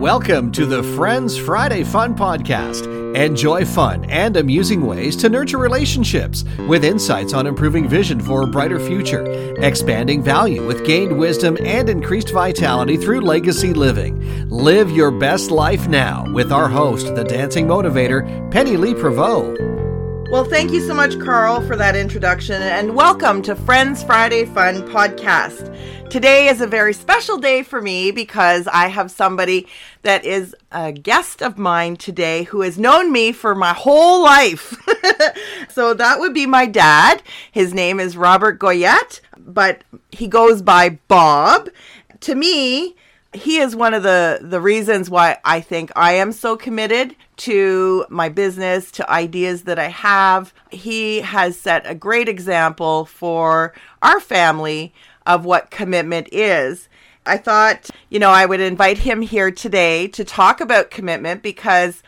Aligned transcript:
Welcome 0.00 0.50
to 0.52 0.64
the 0.64 0.82
Friends 0.82 1.36
Friday 1.36 1.84
Fun 1.84 2.14
Podcast. 2.16 2.86
Enjoy 3.14 3.66
fun 3.66 4.06
and 4.06 4.34
amusing 4.38 4.86
ways 4.86 5.14
to 5.16 5.28
nurture 5.28 5.58
relationships 5.58 6.42
with 6.66 6.86
insights 6.86 7.34
on 7.34 7.46
improving 7.46 7.86
vision 7.86 8.18
for 8.18 8.40
a 8.40 8.46
brighter 8.46 8.80
future, 8.80 9.22
expanding 9.62 10.22
value 10.22 10.66
with 10.66 10.86
gained 10.86 11.18
wisdom 11.18 11.58
and 11.66 11.90
increased 11.90 12.32
vitality 12.32 12.96
through 12.96 13.20
legacy 13.20 13.74
living. 13.74 14.48
Live 14.48 14.90
your 14.90 15.10
best 15.10 15.50
life 15.50 15.86
now 15.86 16.24
with 16.32 16.50
our 16.50 16.70
host, 16.70 17.14
the 17.14 17.24
dancing 17.24 17.66
motivator, 17.66 18.50
Penny 18.50 18.78
Lee 18.78 18.94
Prevost. 18.94 19.89
Well, 20.30 20.44
thank 20.44 20.70
you 20.70 20.80
so 20.80 20.94
much, 20.94 21.18
Carl, 21.18 21.60
for 21.60 21.74
that 21.74 21.96
introduction, 21.96 22.62
and 22.62 22.94
welcome 22.94 23.42
to 23.42 23.56
Friends 23.56 24.04
Friday 24.04 24.44
Fun 24.44 24.88
Podcast. 24.88 26.08
Today 26.08 26.46
is 26.46 26.60
a 26.60 26.68
very 26.68 26.94
special 26.94 27.36
day 27.36 27.64
for 27.64 27.82
me 27.82 28.12
because 28.12 28.68
I 28.68 28.86
have 28.86 29.10
somebody 29.10 29.66
that 30.02 30.24
is 30.24 30.54
a 30.70 30.92
guest 30.92 31.42
of 31.42 31.58
mine 31.58 31.96
today 31.96 32.44
who 32.44 32.60
has 32.60 32.78
known 32.78 33.10
me 33.10 33.32
for 33.32 33.56
my 33.56 33.72
whole 33.72 34.22
life. 34.22 34.76
so 35.68 35.94
that 35.94 36.20
would 36.20 36.32
be 36.32 36.46
my 36.46 36.64
dad. 36.64 37.24
His 37.50 37.74
name 37.74 37.98
is 37.98 38.16
Robert 38.16 38.60
Goyette, 38.60 39.20
but 39.36 39.82
he 40.12 40.28
goes 40.28 40.62
by 40.62 40.90
Bob. 41.08 41.70
To 42.20 42.36
me, 42.36 42.94
he 43.32 43.58
is 43.58 43.74
one 43.74 43.94
of 43.94 44.04
the 44.04 44.38
the 44.42 44.60
reasons 44.60 45.10
why 45.10 45.38
I 45.44 45.60
think 45.60 45.90
I 45.96 46.12
am 46.12 46.32
so 46.32 46.56
committed 46.56 47.16
to 47.40 48.04
my 48.10 48.28
business, 48.28 48.90
to 48.92 49.10
ideas 49.10 49.62
that 49.62 49.78
I 49.78 49.88
have. 49.88 50.52
He 50.70 51.20
has 51.20 51.58
set 51.58 51.82
a 51.84 51.94
great 51.94 52.28
example 52.28 53.06
for 53.06 53.74
our 54.02 54.20
family 54.20 54.92
of 55.26 55.44
what 55.44 55.70
commitment 55.70 56.28
is. 56.32 56.88
I 57.24 57.36
thought, 57.36 57.90
you 58.08 58.18
know, 58.18 58.30
I 58.30 58.46
would 58.46 58.60
invite 58.60 58.98
him 58.98 59.22
here 59.22 59.50
today 59.50 60.08
to 60.08 60.24
talk 60.24 60.60
about 60.60 60.90
commitment 60.90 61.42
because 61.42 62.02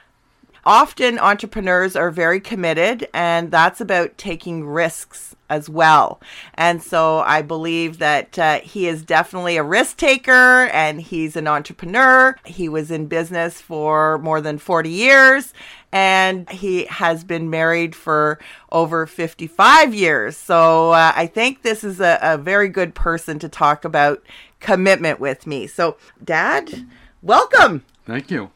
often 0.64 1.18
entrepreneurs 1.18 1.96
are 1.96 2.10
very 2.10 2.40
committed 2.40 3.08
and 3.12 3.50
that's 3.50 3.80
about 3.80 4.16
taking 4.16 4.66
risks 4.66 5.34
as 5.50 5.68
well. 5.68 6.20
And 6.54 6.82
so 6.82 7.18
I 7.18 7.42
believe 7.42 7.98
that 7.98 8.38
uh, 8.38 8.60
he 8.60 8.86
is 8.86 9.02
definitely 9.02 9.56
a 9.58 9.62
risk 9.62 9.98
taker 9.98 10.66
and 10.72 11.00
he's 11.00 11.36
an 11.36 11.46
entrepreneur. 11.46 12.36
He 12.46 12.68
was 12.68 12.90
in 12.90 13.06
business 13.06 13.60
for 13.60 14.18
more 14.18 14.40
than 14.40 14.56
40 14.56 14.88
years 14.88 15.52
and 15.92 16.48
he 16.48 16.86
has 16.86 17.22
been 17.22 17.50
married 17.50 17.94
for 17.94 18.38
over 18.70 19.06
55 19.06 19.94
years. 19.94 20.36
So 20.36 20.92
uh, 20.92 21.12
I 21.14 21.26
think 21.26 21.62
this 21.62 21.84
is 21.84 22.00
a, 22.00 22.18
a 22.22 22.38
very 22.38 22.68
good 22.68 22.94
person 22.94 23.38
to 23.40 23.48
talk 23.48 23.84
about 23.84 24.22
commitment 24.60 25.20
with 25.20 25.46
me. 25.46 25.66
So, 25.66 25.96
Dad, 26.24 26.86
welcome. 27.20 27.84
Thank 28.06 28.30
you. 28.30 28.50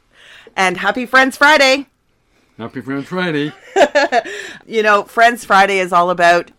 And 0.56 0.78
happy 0.78 1.04
Friends 1.04 1.36
Friday. 1.36 1.88
Happy 2.58 2.80
Friends 2.80 3.06
Friday. 3.06 3.52
you 4.66 4.82
know, 4.82 5.04
Friends 5.04 5.44
Friday 5.44 5.78
is 5.78 5.92
all 5.92 6.08
about 6.08 6.50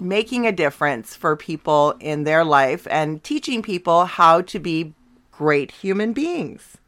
making 0.00 0.46
a 0.46 0.52
difference 0.52 1.14
for 1.14 1.36
people 1.36 1.94
in 2.00 2.24
their 2.24 2.44
life 2.44 2.88
and 2.90 3.22
teaching 3.22 3.62
people 3.62 4.04
how 4.04 4.40
to 4.40 4.58
be 4.58 4.94
great 5.30 5.70
human 5.70 6.12
beings. 6.12 6.78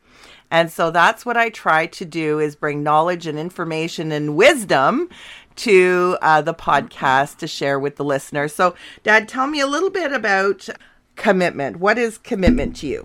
And 0.50 0.70
so 0.70 0.90
that's 0.90 1.24
what 1.24 1.36
I 1.36 1.48
try 1.48 1.86
to 1.86 2.04
do 2.04 2.40
is 2.40 2.56
bring 2.56 2.82
knowledge 2.82 3.26
and 3.26 3.38
information 3.38 4.10
and 4.10 4.36
wisdom 4.36 5.10
to 5.56 6.18
uh, 6.20 6.42
the 6.42 6.54
podcast 6.54 7.38
to 7.38 7.46
share 7.46 7.78
with 7.78 7.96
the 7.96 8.04
listeners. 8.04 8.52
So, 8.52 8.74
Dad, 9.04 9.28
tell 9.28 9.46
me 9.46 9.60
a 9.60 9.66
little 9.66 9.90
bit 9.90 10.12
about 10.12 10.68
commitment. 11.14 11.76
What 11.76 11.98
is 11.98 12.18
commitment 12.18 12.76
to 12.76 12.86
you? 12.86 13.04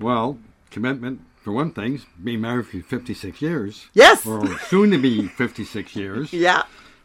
Well, 0.00 0.38
commitment, 0.70 1.20
for 1.40 1.52
one 1.52 1.72
thing, 1.72 2.00
being 2.22 2.40
married 2.40 2.66
for 2.66 2.80
56 2.80 3.40
years. 3.40 3.86
Yes. 3.94 4.26
Or 4.26 4.58
soon 4.60 4.90
to 4.90 4.98
be 4.98 5.26
56 5.28 5.96
years. 5.96 6.32
Yeah. 6.40 6.62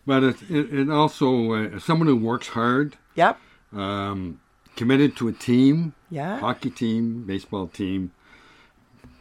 But 0.08 0.23
it, 0.23 0.36
it, 0.52 0.73
it 0.81 0.89
also, 0.91 1.53
uh, 1.53 1.80
someone 1.80 2.08
who 2.08 2.16
works 2.16 2.50
hard. 2.50 2.96
Yep. 3.16 3.40
Um, 3.73 4.40
committed 4.75 5.18
to 5.18 5.28
a 5.28 5.31
team. 5.31 5.96
Yeah. 6.12 6.40
Hockey 6.40 6.69
team, 6.69 7.23
baseball 7.25 7.68
team. 7.68 8.12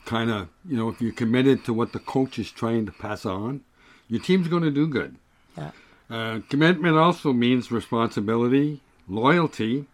Kind 0.05 0.31
of, 0.31 0.49
you 0.69 0.77
know, 0.77 0.91
if 0.91 1.01
you're 1.01 1.13
committed 1.13 1.65
to 1.65 1.73
what 1.73 1.93
the 1.95 1.99
coach 1.99 2.39
is 2.39 2.51
trying 2.51 2.85
to 2.85 2.93
pass 2.93 3.25
on, 3.25 3.63
your 4.09 4.21
team's 4.21 4.49
going 4.49 4.63
to 4.63 4.71
do 4.71 4.87
good. 4.87 5.17
Yeah. 5.57 5.71
Uh, 6.11 6.41
commitment 6.51 6.99
also 6.99 7.33
means 7.33 7.71
responsibility, 7.71 8.83
loyalty, 9.09 9.87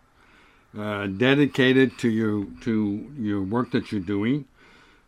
uh, 0.77 1.07
dedicated 1.07 1.99
to 1.99 2.09
your 2.09 2.47
to 2.63 3.13
your 3.19 3.43
work 3.43 3.71
that 3.71 3.93
you're 3.93 4.01
doing, 4.01 4.47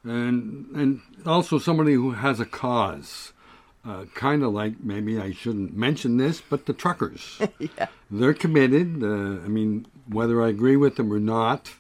and 0.05 0.67
and 0.75 1.01
also 1.27 1.59
somebody 1.59 1.95
who 1.95 2.13
has 2.13 2.41
a 2.41 2.47
cause. 2.47 3.33
Uh, 3.85 4.05
kind 4.15 4.45
of 4.45 4.53
like 4.53 4.75
maybe 4.81 5.19
I 5.19 5.33
shouldn't 5.33 5.77
mention 5.77 6.17
this, 6.17 6.41
but 6.41 6.67
the 6.67 6.73
truckers. 6.73 7.41
yeah. 7.59 7.89
They're 8.13 8.33
committed. 8.33 9.03
Uh, 9.03 9.43
I 9.45 9.49
mean, 9.49 9.87
whether 10.09 10.41
I 10.41 10.51
agree 10.51 10.77
with 10.77 10.95
them 10.95 11.13
or 11.13 11.19
not 11.19 11.73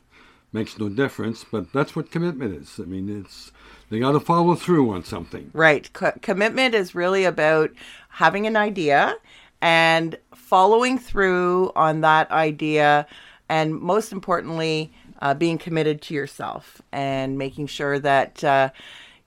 makes 0.52 0.78
no 0.78 0.88
difference. 0.88 1.44
But 1.44 1.72
that's 1.72 1.96
what 1.96 2.10
commitment 2.10 2.54
is. 2.54 2.78
I 2.80 2.84
mean, 2.84 3.08
it's 3.08 3.52
they 3.90 3.98
got 3.98 4.12
to 4.12 4.20
follow 4.20 4.54
through 4.54 4.90
on 4.90 5.04
something. 5.04 5.50
Right. 5.52 5.92
Co- 5.92 6.18
commitment 6.22 6.74
is 6.74 6.94
really 6.94 7.24
about 7.24 7.70
having 8.08 8.46
an 8.46 8.56
idea 8.56 9.16
and 9.60 10.18
following 10.34 10.98
through 10.98 11.72
on 11.76 12.00
that 12.00 12.30
idea, 12.30 13.06
and 13.48 13.74
most 13.74 14.10
importantly, 14.12 14.92
uh, 15.22 15.32
being 15.32 15.56
committed 15.56 16.02
to 16.02 16.14
yourself 16.14 16.82
and 16.90 17.38
making 17.38 17.68
sure 17.68 17.98
that 18.00 18.42
uh, 18.44 18.68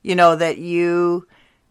you 0.03 0.13
know 0.13 0.35
that 0.35 0.59
you 0.59 1.25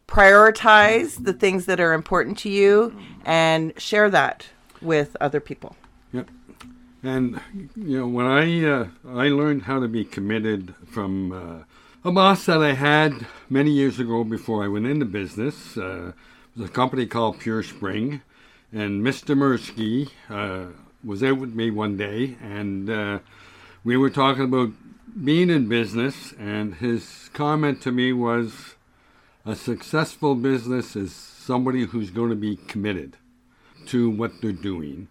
prioritize 0.08 1.22
the 1.22 1.32
things 1.32 1.66
that 1.66 1.78
are 1.78 1.92
important 1.92 2.38
to 2.38 2.48
you 2.48 2.96
and 3.24 3.72
share 3.80 4.10
that 4.10 4.48
with 4.80 5.16
other 5.20 5.40
people. 5.40 5.76
Yep. 6.12 6.28
And 7.02 7.38
you 7.76 8.00
know, 8.00 8.08
when 8.08 8.26
I 8.26 8.64
uh, 8.64 8.86
I 9.06 9.28
learned 9.28 9.62
how 9.62 9.78
to 9.78 9.88
be 9.88 10.04
committed 10.04 10.74
from 10.86 11.30
uh, 11.30 11.64
a 12.02 12.10
boss 12.10 12.46
that 12.46 12.62
I 12.62 12.72
had 12.72 13.26
many 13.50 13.70
years 13.70 13.98
ago 13.98 14.24
before 14.24 14.64
I 14.64 14.68
went 14.68 14.86
into 14.86 15.04
business. 15.04 15.76
Uh, 15.76 16.12
it 16.54 16.60
was 16.60 16.70
a 16.70 16.72
company 16.72 17.06
called 17.06 17.40
Pure 17.40 17.64
Spring, 17.64 18.22
and 18.72 19.02
Mr. 19.02 19.36
Mursky 19.36 20.10
uh, 20.30 20.72
was 21.02 21.22
out 21.22 21.38
with 21.38 21.54
me 21.54 21.70
one 21.70 21.96
day, 21.96 22.36
and 22.42 22.88
uh, 22.88 23.18
we 23.84 23.96
were 23.96 24.10
talking 24.10 24.44
about 24.44 24.70
being 25.22 25.50
in 25.50 25.68
business, 25.68 26.32
and 26.38 26.76
his 26.76 27.30
comment 27.34 27.82
to 27.82 27.92
me 27.92 28.12
was, 28.12 28.74
"A 29.44 29.54
successful 29.54 30.34
business 30.34 30.96
is 30.96 31.12
somebody 31.12 31.84
who's 31.84 32.10
going 32.10 32.30
to 32.30 32.36
be 32.36 32.56
committed 32.56 33.16
to 33.86 34.10
what 34.10 34.40
they're 34.40 34.52
doing," 34.52 35.08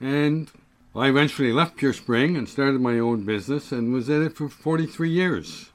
and 0.00 0.50
I 0.94 1.08
eventually 1.08 1.52
left 1.52 1.76
Pure 1.76 1.94
Spring 1.94 2.36
and 2.36 2.48
started 2.48 2.80
my 2.80 2.98
own 2.98 3.24
business 3.24 3.72
and 3.72 3.92
was 3.92 4.08
in 4.10 4.22
it 4.22 4.36
for 4.36 4.48
43 4.48 5.08
years. 5.08 5.70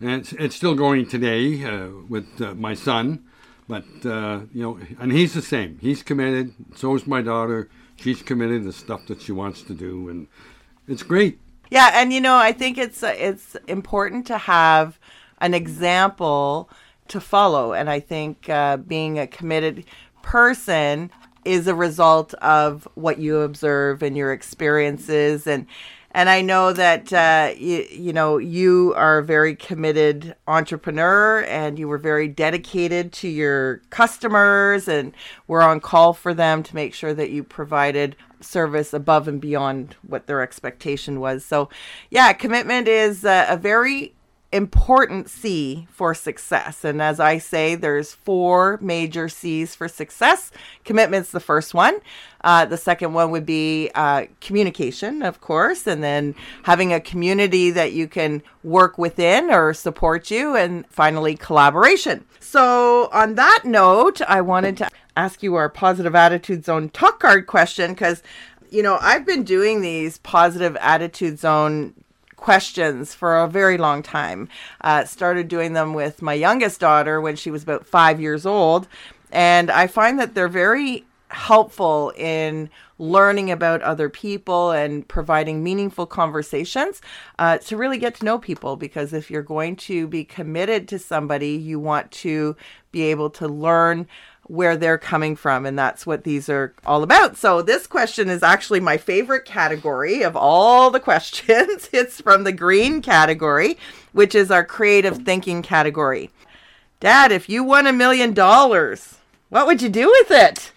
And 0.00 0.22
it's, 0.22 0.32
it's 0.32 0.56
still 0.56 0.74
going 0.74 1.06
today 1.06 1.62
uh, 1.64 1.88
with 2.08 2.40
uh, 2.40 2.54
my 2.54 2.74
son, 2.74 3.24
but 3.68 3.84
uh, 4.04 4.40
you 4.54 4.62
know, 4.62 4.78
and 4.98 5.12
he's 5.12 5.34
the 5.34 5.42
same. 5.42 5.78
He's 5.80 6.02
committed. 6.02 6.54
So 6.74 6.94
is 6.94 7.06
my 7.06 7.22
daughter. 7.22 7.68
She's 7.96 8.22
committed 8.22 8.64
to 8.64 8.72
stuff 8.72 9.06
that 9.06 9.22
she 9.22 9.32
wants 9.32 9.62
to 9.62 9.74
do, 9.74 10.08
and 10.08 10.26
it's 10.88 11.02
great. 11.02 11.38
Yeah, 11.70 11.90
and 11.94 12.12
you 12.12 12.20
know, 12.20 12.36
I 12.36 12.52
think 12.52 12.78
it's 12.78 13.02
uh, 13.02 13.14
it's 13.16 13.56
important 13.66 14.26
to 14.28 14.38
have 14.38 14.98
an 15.40 15.54
example 15.54 16.70
to 17.08 17.20
follow, 17.20 17.72
and 17.72 17.90
I 17.90 18.00
think 18.00 18.48
uh, 18.48 18.76
being 18.78 19.18
a 19.18 19.26
committed 19.26 19.84
person 20.22 21.10
is 21.44 21.66
a 21.66 21.74
result 21.74 22.34
of 22.34 22.88
what 22.94 23.18
you 23.18 23.40
observe 23.40 24.02
and 24.02 24.16
your 24.16 24.32
experiences 24.32 25.46
and 25.46 25.66
and 26.16 26.30
I 26.30 26.40
know 26.40 26.72
that 26.72 27.12
uh, 27.12 27.52
you, 27.58 27.86
you 27.90 28.12
know 28.14 28.38
you 28.38 28.94
are 28.96 29.18
a 29.18 29.24
very 29.24 29.54
committed 29.54 30.34
entrepreneur, 30.48 31.42
and 31.42 31.78
you 31.78 31.88
were 31.88 31.98
very 31.98 32.26
dedicated 32.26 33.12
to 33.14 33.28
your 33.28 33.82
customers, 33.90 34.88
and 34.88 35.12
were 35.46 35.60
on 35.60 35.78
call 35.78 36.14
for 36.14 36.32
them 36.32 36.62
to 36.62 36.74
make 36.74 36.94
sure 36.94 37.12
that 37.12 37.28
you 37.28 37.44
provided 37.44 38.16
service 38.40 38.92
above 38.92 39.28
and 39.28 39.40
beyond 39.40 39.96
what 40.06 40.26
their 40.26 40.42
expectation 40.42 41.20
was. 41.20 41.44
So, 41.44 41.68
yeah, 42.10 42.32
commitment 42.32 42.88
is 42.88 43.24
a, 43.24 43.46
a 43.48 43.56
very 43.56 44.14
important 44.52 45.28
C 45.28 45.86
for 45.90 46.14
success. 46.14 46.84
And 46.84 47.02
as 47.02 47.18
I 47.18 47.38
say, 47.38 47.74
there's 47.74 48.14
four 48.14 48.78
major 48.80 49.28
C's 49.28 49.74
for 49.74 49.88
success. 49.88 50.52
Commitment's 50.84 51.30
the 51.30 51.40
first 51.40 51.74
one. 51.74 51.98
Uh, 52.42 52.64
the 52.64 52.76
second 52.76 53.12
one 53.12 53.30
would 53.32 53.44
be 53.44 53.90
uh, 53.94 54.26
communication, 54.40 55.22
of 55.22 55.40
course, 55.40 55.86
and 55.86 56.02
then 56.02 56.34
having 56.62 56.92
a 56.92 57.00
community 57.00 57.70
that 57.72 57.92
you 57.92 58.06
can 58.06 58.42
work 58.62 58.98
within 58.98 59.50
or 59.50 59.74
support 59.74 60.30
you. 60.30 60.56
And 60.56 60.86
finally, 60.88 61.36
collaboration. 61.36 62.24
So, 62.38 63.08
on 63.12 63.34
that 63.34 63.62
note, 63.64 64.22
I 64.22 64.40
wanted 64.40 64.76
to 64.78 64.88
ask 65.16 65.42
you 65.42 65.54
our 65.54 65.68
positive 65.68 66.14
attitude 66.14 66.64
zone 66.64 66.90
talk 66.90 67.20
card 67.20 67.46
question 67.46 67.92
because, 67.92 68.22
you 68.70 68.82
know, 68.82 68.98
I've 69.00 69.26
been 69.26 69.42
doing 69.42 69.80
these 69.80 70.18
positive 70.18 70.76
attitude 70.80 71.38
zone 71.38 71.94
questions 72.36 73.14
for 73.14 73.38
a 73.38 73.48
very 73.48 73.78
long 73.78 74.02
time. 74.02 74.48
Uh, 74.82 75.04
started 75.04 75.48
doing 75.48 75.72
them 75.72 75.94
with 75.94 76.22
my 76.22 76.34
youngest 76.34 76.80
daughter 76.80 77.20
when 77.20 77.34
she 77.34 77.50
was 77.50 77.62
about 77.62 77.86
five 77.86 78.20
years 78.20 78.46
old. 78.46 78.86
And 79.32 79.70
I 79.70 79.86
find 79.86 80.18
that 80.20 80.34
they're 80.34 80.48
very 80.48 81.04
helpful 81.28 82.12
in 82.16 82.70
learning 82.98 83.50
about 83.50 83.82
other 83.82 84.08
people 84.08 84.70
and 84.70 85.06
providing 85.06 85.62
meaningful 85.62 86.06
conversations 86.06 87.02
uh, 87.38 87.58
to 87.58 87.76
really 87.76 87.98
get 87.98 88.14
to 88.14 88.24
know 88.24 88.38
people. 88.38 88.76
Because 88.76 89.12
if 89.12 89.30
you're 89.30 89.42
going 89.42 89.76
to 89.76 90.06
be 90.06 90.24
committed 90.24 90.88
to 90.88 90.98
somebody, 90.98 91.50
you 91.50 91.80
want 91.80 92.10
to 92.12 92.56
be 92.92 93.02
able 93.02 93.30
to 93.30 93.48
learn 93.48 94.06
where 94.48 94.76
they're 94.76 94.98
coming 94.98 95.36
from. 95.36 95.66
And 95.66 95.78
that's 95.78 96.06
what 96.06 96.24
these 96.24 96.48
are 96.48 96.74
all 96.84 97.02
about. 97.02 97.36
So, 97.36 97.62
this 97.62 97.86
question 97.86 98.28
is 98.28 98.42
actually 98.42 98.80
my 98.80 98.96
favorite 98.96 99.44
category 99.44 100.22
of 100.22 100.36
all 100.36 100.90
the 100.90 101.00
questions. 101.10 101.88
it's 101.92 102.20
from 102.20 102.44
the 102.44 102.52
green 102.52 103.02
category, 103.02 103.78
which 104.12 104.34
is 104.34 104.50
our 104.50 104.64
creative 104.64 105.18
thinking 105.18 105.62
category. 105.62 106.30
Dad, 107.00 107.30
if 107.32 107.48
you 107.48 107.62
won 107.62 107.86
a 107.86 107.92
million 107.92 108.32
dollars, 108.32 109.18
what 109.50 109.66
would 109.66 109.82
you 109.82 109.88
do 109.88 110.08
with 110.08 110.30
it? 110.30 110.72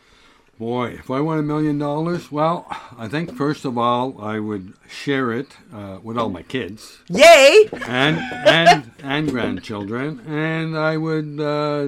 Boy, 0.60 0.88
if 0.88 1.10
I 1.10 1.22
won 1.22 1.40
a 1.40 1.42
million 1.42 1.78
dollars, 1.78 2.34
well, 2.34 2.68
I 2.98 3.08
think 3.08 3.34
first 3.38 3.64
of 3.64 3.78
all 3.78 4.22
I 4.22 4.40
would 4.40 4.74
share 4.90 5.32
it 5.32 5.48
uh, 5.74 6.00
with 6.04 6.18
all 6.18 6.28
my 6.28 6.42
kids. 6.42 6.98
Yay! 7.08 7.70
And 7.88 8.20
and 8.46 8.92
and 9.02 9.32
grandchildren, 9.32 10.20
and 10.28 10.78
I 10.78 10.98
would 10.98 11.40
uh, 11.40 11.88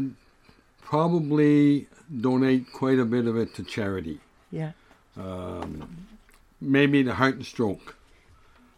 probably 0.91 1.87
donate 2.19 2.69
quite 2.73 2.99
a 2.99 3.05
bit 3.05 3.25
of 3.25 3.37
it 3.37 3.55
to 3.55 3.63
charity. 3.63 4.19
Yeah. 4.51 4.73
Um, 5.17 6.05
maybe 6.59 7.01
the 7.01 7.13
heart 7.13 7.35
and 7.35 7.45
stroke, 7.45 7.95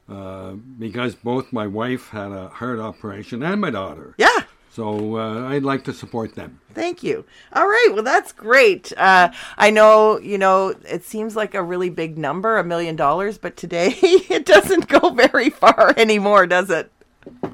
uh, 0.08 0.52
because 0.78 1.16
both 1.16 1.52
my 1.52 1.66
wife 1.66 2.10
had 2.10 2.32
a 2.32 2.50
heart 2.50 2.78
operation 2.78 3.42
and 3.42 3.60
my 3.60 3.72
daughter. 3.72 4.14
Yeah. 4.20 4.42
So 4.70 5.18
uh, 5.18 5.48
I'd 5.50 5.64
like 5.64 5.86
to 5.86 5.94
support 5.94 6.36
them. 6.36 6.60
Thank 6.76 7.02
you. 7.02 7.26
All 7.52 7.66
right. 7.66 7.90
Well, 7.92 8.04
that's 8.04 8.32
great. 8.32 8.94
Uh, 8.96 9.32
I 9.58 9.72
know, 9.72 10.20
you 10.20 10.38
know, 10.38 10.76
it 10.88 11.04
seems 11.04 11.36
like 11.36 11.56
a 11.56 11.64
really 11.64 11.90
big 11.90 12.20
number, 12.20 12.60
a 12.60 12.64
million 12.64 12.96
dollars, 12.96 13.40
but 13.40 13.58
today 13.58 13.96
it 14.02 14.46
doesn't 14.46 14.88
go 14.88 15.10
very 15.10 15.50
far 15.50 15.96
anymore, 15.98 16.46
does 16.46 16.70
it? 16.70 16.92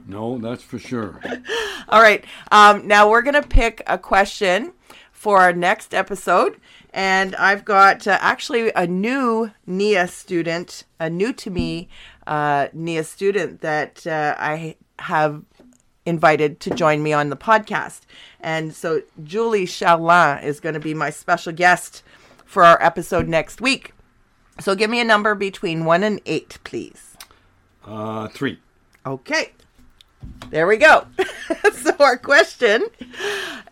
No, 0.09 0.39
that's 0.39 0.63
for 0.63 0.79
sure. 0.79 1.21
All 1.89 2.01
right. 2.01 2.25
Um, 2.51 2.87
now 2.87 3.07
we're 3.07 3.21
going 3.21 3.39
to 3.39 3.47
pick 3.47 3.83
a 3.85 3.97
question 3.97 4.73
for 5.11 5.39
our 5.39 5.53
next 5.53 5.93
episode. 5.93 6.59
And 6.91 7.35
I've 7.35 7.63
got 7.63 8.07
uh, 8.07 8.17
actually 8.19 8.71
a 8.75 8.87
new 8.87 9.51
NIA 9.67 10.07
student, 10.07 10.85
a 10.99 11.11
new 11.11 11.31
to 11.33 11.51
me 11.51 11.89
uh, 12.25 12.69
NIA 12.73 13.03
student 13.03 13.61
that 13.61 14.07
uh, 14.07 14.33
I 14.39 14.77
have 14.97 15.43
invited 16.07 16.59
to 16.61 16.71
join 16.71 17.03
me 17.03 17.13
on 17.13 17.29
the 17.29 17.37
podcast. 17.37 18.01
And 18.39 18.73
so 18.73 19.03
Julie 19.23 19.67
Charlin 19.67 20.43
is 20.43 20.59
going 20.59 20.73
to 20.73 20.79
be 20.79 20.95
my 20.95 21.11
special 21.11 21.53
guest 21.53 22.01
for 22.45 22.63
our 22.63 22.81
episode 22.81 23.27
next 23.27 23.61
week. 23.61 23.93
So 24.59 24.73
give 24.73 24.89
me 24.89 24.99
a 24.99 25.05
number 25.05 25.35
between 25.35 25.85
one 25.85 26.01
and 26.01 26.19
eight, 26.25 26.57
please. 26.63 27.15
Uh, 27.85 28.27
three. 28.27 28.59
Okay. 29.05 29.51
There 30.49 30.67
we 30.67 30.77
go. 30.77 31.05
so 31.73 31.95
our 31.99 32.17
question 32.17 32.87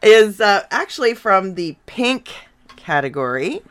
is 0.03 0.39
uh, 0.39 0.63
actually 0.69 1.13
from 1.13 1.55
the 1.55 1.75
pink 1.85 2.29
category. 2.75 3.61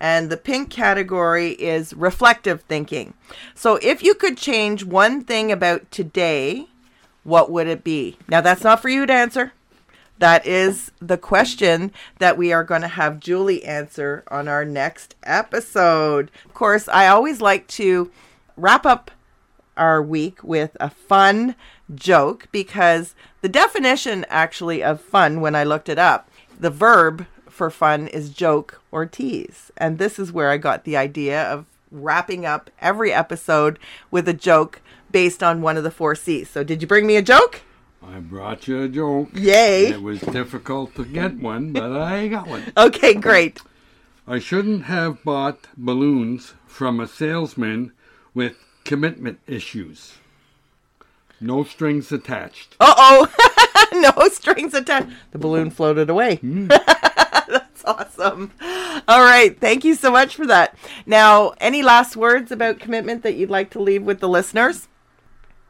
And 0.00 0.28
the 0.28 0.36
pink 0.36 0.70
category 0.70 1.52
is 1.52 1.94
reflective 1.94 2.62
thinking. 2.62 3.14
So 3.54 3.78
if 3.80 4.02
you 4.02 4.14
could 4.14 4.36
change 4.36 4.84
one 4.84 5.24
thing 5.24 5.50
about 5.50 5.90
today 5.90 6.68
what 7.24 7.50
would 7.50 7.66
it 7.66 7.82
be? 7.82 8.16
Now, 8.28 8.40
that's 8.40 8.62
not 8.62 8.80
for 8.80 8.88
you 8.88 9.06
to 9.06 9.12
answer. 9.12 9.52
That 10.18 10.46
is 10.46 10.92
the 11.00 11.18
question 11.18 11.90
that 12.18 12.38
we 12.38 12.52
are 12.52 12.62
going 12.62 12.82
to 12.82 12.88
have 12.88 13.18
Julie 13.18 13.64
answer 13.64 14.22
on 14.28 14.46
our 14.46 14.64
next 14.64 15.16
episode. 15.24 16.30
Of 16.44 16.54
course, 16.54 16.86
I 16.86 17.08
always 17.08 17.40
like 17.40 17.66
to 17.68 18.12
wrap 18.56 18.86
up 18.86 19.10
our 19.76 20.02
week 20.02 20.42
with 20.42 20.76
a 20.80 20.90
fun 20.90 21.54
joke 21.94 22.48
because 22.52 23.14
the 23.40 23.48
definition 23.48 24.24
actually 24.28 24.82
of 24.82 25.00
fun, 25.00 25.40
when 25.40 25.54
I 25.54 25.64
looked 25.64 25.88
it 25.88 25.98
up, 25.98 26.28
the 26.58 26.70
verb 26.70 27.26
for 27.48 27.70
fun 27.70 28.08
is 28.08 28.30
joke 28.30 28.80
or 28.90 29.06
tease. 29.06 29.70
And 29.76 29.98
this 29.98 30.18
is 30.18 30.32
where 30.32 30.50
I 30.50 30.56
got 30.56 30.84
the 30.84 30.96
idea 30.96 31.42
of 31.42 31.66
wrapping 31.90 32.44
up 32.44 32.70
every 32.80 33.12
episode 33.12 33.78
with 34.10 34.28
a 34.28 34.32
joke 34.32 34.80
based 35.10 35.42
on 35.42 35.62
one 35.62 35.76
of 35.76 35.84
the 35.84 35.90
four 35.90 36.14
C's. 36.14 36.50
So, 36.50 36.64
did 36.64 36.82
you 36.82 36.88
bring 36.88 37.06
me 37.06 37.16
a 37.16 37.22
joke? 37.22 37.62
I 38.02 38.18
brought 38.18 38.68
you 38.68 38.82
a 38.82 38.88
joke. 38.88 39.30
Yay! 39.34 39.86
It 39.86 40.02
was 40.02 40.20
difficult 40.20 40.94
to 40.96 41.04
get 41.04 41.38
one, 41.38 41.72
but 41.72 41.92
I 41.92 42.28
got 42.28 42.48
one. 42.48 42.72
Okay, 42.76 43.14
great. 43.14 43.60
I 44.26 44.38
shouldn't 44.38 44.84
have 44.84 45.22
bought 45.22 45.68
balloons 45.76 46.54
from 46.66 46.98
a 46.98 47.06
salesman 47.06 47.92
with 48.34 48.56
commitment 48.84 49.40
issues. 49.46 50.14
No 51.40 51.64
strings 51.64 52.12
attached. 52.12 52.76
Uh 52.80 52.94
oh! 52.96 54.12
no 54.16 54.28
strings 54.28 54.74
attached. 54.74 55.10
The 55.32 55.38
balloon 55.38 55.70
floated 55.70 56.08
away. 56.08 56.36
Mm. 56.38 56.68
That's 57.48 57.84
awesome. 57.84 58.52
All 59.08 59.22
right. 59.22 59.58
Thank 59.58 59.84
you 59.84 59.94
so 59.94 60.10
much 60.10 60.36
for 60.36 60.46
that. 60.46 60.76
Now, 61.06 61.54
any 61.60 61.82
last 61.82 62.16
words 62.16 62.50
about 62.50 62.78
commitment 62.78 63.22
that 63.22 63.34
you'd 63.34 63.50
like 63.50 63.70
to 63.70 63.82
leave 63.82 64.04
with 64.04 64.20
the 64.20 64.28
listeners? 64.28 64.88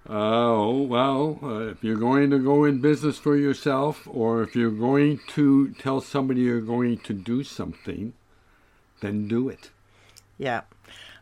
Oh, 0.06 0.82
well, 0.82 1.38
uh, 1.42 1.70
if 1.70 1.82
you're 1.82 1.96
going 1.96 2.28
to 2.30 2.38
go 2.38 2.64
in 2.64 2.80
business 2.80 3.16
for 3.16 3.36
yourself, 3.36 4.06
or 4.10 4.42
if 4.42 4.54
you're 4.54 4.70
going 4.70 5.20
to 5.28 5.72
tell 5.72 6.02
somebody 6.02 6.42
you're 6.42 6.60
going 6.60 6.98
to 6.98 7.14
do 7.14 7.42
something, 7.42 8.12
then 9.00 9.28
do 9.28 9.48
it. 9.48 9.70
Yeah. 10.38 10.62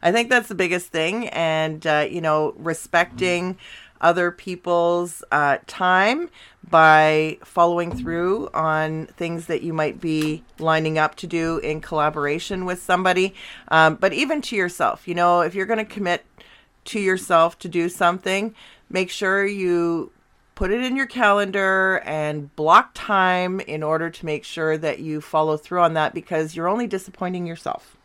I 0.03 0.11
think 0.11 0.31
that's 0.31 0.49
the 0.49 0.55
biggest 0.55 0.89
thing. 0.89 1.29
And, 1.29 1.87
uh, 1.87 2.07
you 2.11 2.21
know, 2.21 2.55
respecting 2.57 3.57
other 4.01 4.33
people's 4.33 5.23
uh, 5.31 5.59
time 5.67 6.29
by 6.69 7.39
following 7.45 7.97
through 7.97 8.49
on 8.53 9.07
things 9.07 9.47
that 9.47 9.63
you 9.63 9.73
might 9.73 10.01
be 10.01 10.43
lining 10.59 10.99
up 10.99 11.15
to 11.15 11.27
do 11.27 11.59
in 11.59 11.81
collaboration 11.81 12.65
with 12.65 12.83
somebody. 12.83 13.35
Um, 13.69 13.95
but 13.95 14.13
even 14.13 14.43
to 14.43 14.57
yourself, 14.57 15.07
you 15.07 15.15
know, 15.15 15.43
if 15.43 15.55
you're 15.55 15.67
going 15.67 15.79
to 15.79 15.85
commit 15.85 16.25
to 16.87 16.99
yourself 16.99 17.59
to 17.61 17.69
do 17.69 17.89
something, 17.89 18.55
make 18.91 19.09
sure 19.09 19.47
you 19.47 20.11
put 20.57 20.73
it 20.73 20.83
in 20.83 20.97
your 20.97 21.07
calendar 21.07 22.03
and 22.05 22.55
block 22.57 22.91
time 22.95 23.61
in 23.61 23.83
order 23.83 24.11
to 24.11 24.27
make 24.27 24.45
sure 24.45 24.77
that 24.77 24.99
you 24.99 25.21
follow 25.21 25.57
through 25.57 25.81
on 25.81 25.95
that 25.95 26.13
because 26.13 26.57
you're 26.57 26.69
only 26.69 26.87
disappointing 26.87 27.47
yourself. 27.47 27.97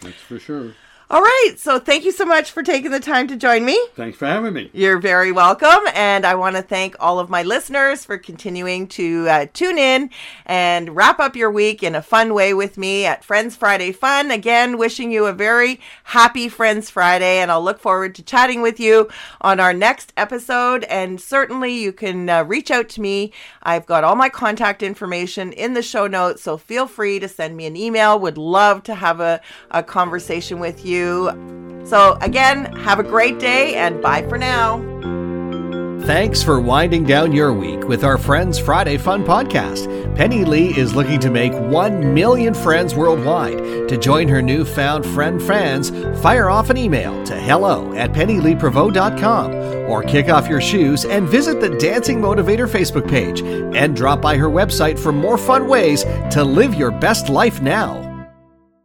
That's 0.00 0.20
for 0.20 0.38
sure. 0.38 0.74
All 1.08 1.20
right. 1.20 1.54
So 1.56 1.78
thank 1.78 2.04
you 2.04 2.10
so 2.10 2.24
much 2.24 2.50
for 2.50 2.64
taking 2.64 2.90
the 2.90 2.98
time 2.98 3.28
to 3.28 3.36
join 3.36 3.64
me. 3.64 3.80
Thanks 3.94 4.18
for 4.18 4.26
having 4.26 4.52
me. 4.52 4.70
You're 4.72 4.98
very 4.98 5.30
welcome. 5.30 5.86
And 5.94 6.26
I 6.26 6.34
want 6.34 6.56
to 6.56 6.62
thank 6.62 6.96
all 6.98 7.20
of 7.20 7.30
my 7.30 7.44
listeners 7.44 8.04
for 8.04 8.18
continuing 8.18 8.88
to 8.88 9.28
uh, 9.28 9.46
tune 9.52 9.78
in 9.78 10.10
and 10.46 10.96
wrap 10.96 11.20
up 11.20 11.36
your 11.36 11.52
week 11.52 11.84
in 11.84 11.94
a 11.94 12.02
fun 12.02 12.34
way 12.34 12.54
with 12.54 12.76
me 12.76 13.06
at 13.06 13.22
Friends 13.22 13.54
Friday 13.54 13.92
Fun. 13.92 14.32
Again, 14.32 14.78
wishing 14.78 15.12
you 15.12 15.26
a 15.26 15.32
very 15.32 15.78
happy 16.02 16.48
Friends 16.48 16.90
Friday. 16.90 17.38
And 17.38 17.52
I'll 17.52 17.62
look 17.62 17.78
forward 17.78 18.16
to 18.16 18.24
chatting 18.24 18.60
with 18.60 18.80
you 18.80 19.08
on 19.40 19.60
our 19.60 19.72
next 19.72 20.12
episode. 20.16 20.82
And 20.84 21.20
certainly 21.20 21.72
you 21.72 21.92
can 21.92 22.28
uh, 22.28 22.42
reach 22.42 22.72
out 22.72 22.88
to 22.90 23.00
me. 23.00 23.32
I've 23.62 23.86
got 23.86 24.02
all 24.02 24.16
my 24.16 24.28
contact 24.28 24.82
information 24.82 25.52
in 25.52 25.74
the 25.74 25.82
show 25.82 26.08
notes. 26.08 26.42
So 26.42 26.56
feel 26.56 26.88
free 26.88 27.20
to 27.20 27.28
send 27.28 27.56
me 27.56 27.66
an 27.66 27.76
email. 27.76 28.18
Would 28.18 28.38
love 28.38 28.82
to 28.84 28.96
have 28.96 29.20
a, 29.20 29.40
a 29.70 29.84
conversation 29.84 30.58
with 30.58 30.84
you 30.84 30.95
you. 30.96 31.82
So, 31.84 32.18
again, 32.20 32.64
have 32.76 32.98
a 32.98 33.04
great 33.04 33.38
day 33.38 33.74
and 33.74 34.02
bye 34.02 34.26
for 34.28 34.38
now. 34.38 34.96
Thanks 36.06 36.40
for 36.40 36.60
winding 36.60 37.04
down 37.04 37.32
your 37.32 37.52
week 37.52 37.88
with 37.88 38.04
our 38.04 38.16
Friends 38.16 38.60
Friday 38.60 38.96
Fun 38.96 39.24
podcast. 39.24 40.14
Penny 40.14 40.44
Lee 40.44 40.68
is 40.78 40.94
looking 40.94 41.18
to 41.18 41.30
make 41.30 41.52
1 41.52 42.14
million 42.14 42.54
friends 42.54 42.94
worldwide. 42.94 43.88
To 43.88 43.96
join 43.96 44.28
her 44.28 44.40
newfound 44.40 45.04
friend 45.04 45.42
fans, 45.42 45.90
fire 46.22 46.48
off 46.48 46.70
an 46.70 46.76
email 46.76 47.24
to 47.24 47.34
hello 47.34 47.92
at 47.94 48.12
pennyleeprevost.com 48.12 49.52
or 49.90 50.04
kick 50.04 50.28
off 50.28 50.48
your 50.48 50.60
shoes 50.60 51.04
and 51.04 51.28
visit 51.28 51.60
the 51.60 51.76
Dancing 51.76 52.20
Motivator 52.20 52.68
Facebook 52.68 53.08
page 53.08 53.42
and 53.42 53.96
drop 53.96 54.22
by 54.22 54.36
her 54.36 54.48
website 54.48 55.00
for 55.00 55.10
more 55.10 55.36
fun 55.36 55.66
ways 55.66 56.04
to 56.30 56.44
live 56.44 56.72
your 56.76 56.92
best 56.92 57.28
life 57.28 57.60
now. 57.60 58.05